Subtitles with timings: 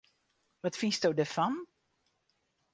[0.61, 1.55] Wat fynsto derfan?